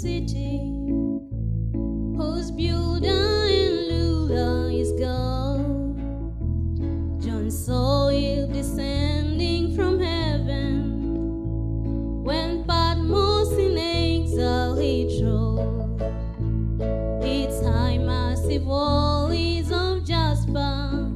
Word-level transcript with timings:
city 0.00 0.58
whose 2.16 2.52
builder 2.52 3.46
and 3.50 3.88
looter 3.88 4.70
is 4.70 4.92
gold. 4.92 5.98
John 7.20 7.50
saw 7.50 8.06
it 8.08 8.52
descending 8.52 9.74
from 9.74 9.98
heaven 9.98 10.62
when 12.22 12.62
Patmos 12.64 13.50
in 13.58 13.76
exile 13.76 14.76
he 14.76 15.18
trod. 15.18 16.00
Its 17.24 17.60
high 17.66 17.98
massive 17.98 18.64
walls 18.66 19.72
of 19.72 20.04
jasper, 20.06 21.10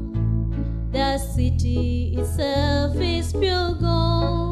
the 0.91 1.19
city 1.19 2.17
itself 2.19 2.97
is 2.97 3.33
pure 3.33 3.75
gold. 3.75 4.52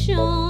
show. 0.00 0.49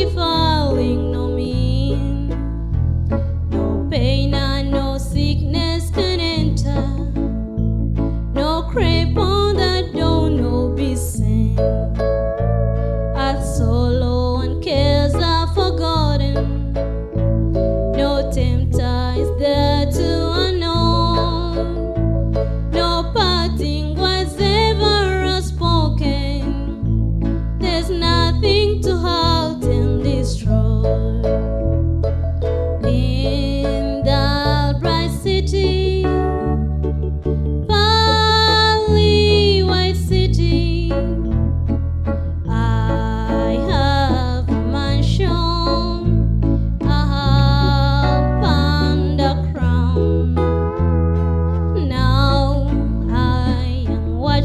beautiful. 0.00 0.49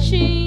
she 0.06 0.45